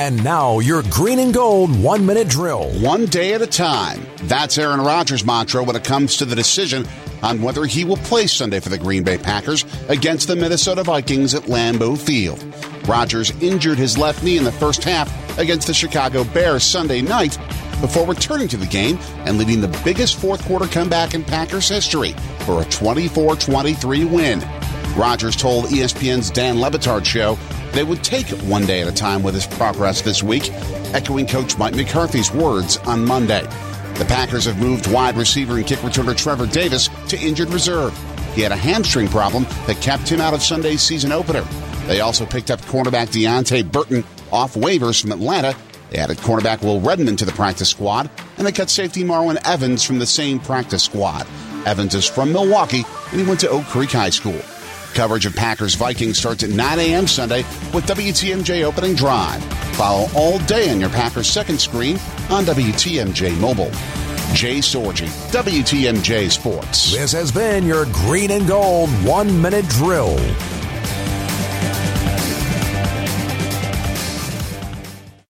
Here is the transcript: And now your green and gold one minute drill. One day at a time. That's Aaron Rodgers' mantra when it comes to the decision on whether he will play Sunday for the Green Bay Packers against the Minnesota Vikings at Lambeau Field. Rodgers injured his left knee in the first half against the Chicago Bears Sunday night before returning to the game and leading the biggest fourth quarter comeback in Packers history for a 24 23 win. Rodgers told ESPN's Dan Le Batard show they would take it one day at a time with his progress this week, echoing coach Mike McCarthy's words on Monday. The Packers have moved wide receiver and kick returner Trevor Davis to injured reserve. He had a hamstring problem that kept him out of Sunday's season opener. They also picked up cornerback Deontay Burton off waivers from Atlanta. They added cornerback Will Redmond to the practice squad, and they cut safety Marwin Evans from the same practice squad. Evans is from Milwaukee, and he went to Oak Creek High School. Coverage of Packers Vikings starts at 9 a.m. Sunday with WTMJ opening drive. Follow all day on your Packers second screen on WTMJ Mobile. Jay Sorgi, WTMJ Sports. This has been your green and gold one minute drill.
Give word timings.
And 0.00 0.24
now 0.24 0.60
your 0.60 0.82
green 0.84 1.18
and 1.18 1.34
gold 1.34 1.78
one 1.78 2.06
minute 2.06 2.26
drill. 2.26 2.70
One 2.80 3.04
day 3.04 3.34
at 3.34 3.42
a 3.42 3.46
time. 3.46 4.00
That's 4.22 4.56
Aaron 4.56 4.80
Rodgers' 4.80 5.26
mantra 5.26 5.62
when 5.62 5.76
it 5.76 5.84
comes 5.84 6.16
to 6.16 6.24
the 6.24 6.34
decision 6.34 6.86
on 7.22 7.42
whether 7.42 7.66
he 7.66 7.84
will 7.84 7.98
play 7.98 8.26
Sunday 8.26 8.60
for 8.60 8.70
the 8.70 8.78
Green 8.78 9.02
Bay 9.02 9.18
Packers 9.18 9.66
against 9.90 10.26
the 10.26 10.36
Minnesota 10.36 10.84
Vikings 10.84 11.34
at 11.34 11.42
Lambeau 11.42 11.98
Field. 11.98 12.42
Rodgers 12.88 13.30
injured 13.42 13.76
his 13.76 13.98
left 13.98 14.24
knee 14.24 14.38
in 14.38 14.44
the 14.44 14.52
first 14.52 14.82
half 14.84 15.38
against 15.38 15.66
the 15.66 15.74
Chicago 15.74 16.24
Bears 16.24 16.64
Sunday 16.64 17.02
night 17.02 17.36
before 17.82 18.06
returning 18.06 18.48
to 18.48 18.56
the 18.56 18.64
game 18.64 18.98
and 19.26 19.36
leading 19.36 19.60
the 19.60 19.80
biggest 19.84 20.18
fourth 20.18 20.42
quarter 20.46 20.66
comeback 20.66 21.12
in 21.12 21.22
Packers 21.22 21.68
history 21.68 22.12
for 22.46 22.62
a 22.62 22.64
24 22.70 23.36
23 23.36 24.04
win. 24.06 24.40
Rodgers 24.96 25.36
told 25.36 25.66
ESPN's 25.66 26.30
Dan 26.30 26.60
Le 26.60 26.70
Batard 26.70 27.04
show 27.04 27.38
they 27.72 27.84
would 27.84 28.02
take 28.02 28.32
it 28.32 28.42
one 28.42 28.66
day 28.66 28.82
at 28.82 28.88
a 28.88 28.92
time 28.92 29.22
with 29.22 29.34
his 29.34 29.46
progress 29.46 30.02
this 30.02 30.22
week, 30.22 30.50
echoing 30.92 31.26
coach 31.26 31.56
Mike 31.56 31.74
McCarthy's 31.74 32.32
words 32.32 32.78
on 32.78 33.04
Monday. 33.04 33.42
The 33.94 34.04
Packers 34.06 34.46
have 34.46 34.58
moved 34.58 34.90
wide 34.90 35.16
receiver 35.16 35.56
and 35.56 35.66
kick 35.66 35.78
returner 35.80 36.16
Trevor 36.16 36.46
Davis 36.46 36.88
to 37.08 37.18
injured 37.18 37.50
reserve. 37.50 37.96
He 38.34 38.42
had 38.42 38.52
a 38.52 38.56
hamstring 38.56 39.08
problem 39.08 39.44
that 39.66 39.80
kept 39.80 40.08
him 40.08 40.20
out 40.20 40.34
of 40.34 40.42
Sunday's 40.42 40.82
season 40.82 41.12
opener. 41.12 41.42
They 41.86 42.00
also 42.00 42.26
picked 42.26 42.50
up 42.50 42.60
cornerback 42.62 43.08
Deontay 43.08 43.70
Burton 43.70 44.04
off 44.32 44.54
waivers 44.54 45.00
from 45.00 45.12
Atlanta. 45.12 45.54
They 45.90 45.98
added 45.98 46.18
cornerback 46.18 46.62
Will 46.62 46.80
Redmond 46.80 47.18
to 47.18 47.24
the 47.24 47.32
practice 47.32 47.68
squad, 47.68 48.08
and 48.38 48.46
they 48.46 48.52
cut 48.52 48.70
safety 48.70 49.02
Marwin 49.02 49.38
Evans 49.44 49.84
from 49.84 49.98
the 49.98 50.06
same 50.06 50.38
practice 50.38 50.84
squad. 50.84 51.26
Evans 51.66 51.94
is 51.94 52.06
from 52.06 52.32
Milwaukee, 52.32 52.84
and 53.10 53.20
he 53.20 53.26
went 53.26 53.40
to 53.40 53.50
Oak 53.50 53.64
Creek 53.66 53.90
High 53.90 54.10
School. 54.10 54.40
Coverage 54.94 55.26
of 55.26 55.34
Packers 55.34 55.74
Vikings 55.74 56.18
starts 56.18 56.42
at 56.42 56.50
9 56.50 56.78
a.m. 56.78 57.06
Sunday 57.06 57.42
with 57.72 57.86
WTMJ 57.86 58.64
opening 58.64 58.94
drive. 58.94 59.42
Follow 59.76 60.08
all 60.14 60.38
day 60.40 60.70
on 60.70 60.80
your 60.80 60.90
Packers 60.90 61.28
second 61.28 61.60
screen 61.60 61.96
on 62.30 62.44
WTMJ 62.44 63.38
Mobile. 63.40 63.70
Jay 64.34 64.58
Sorgi, 64.58 65.08
WTMJ 65.32 66.30
Sports. 66.30 66.92
This 66.92 67.12
has 67.12 67.32
been 67.32 67.64
your 67.64 67.86
green 67.86 68.30
and 68.30 68.46
gold 68.46 68.90
one 69.04 69.40
minute 69.42 69.66
drill. 69.68 70.16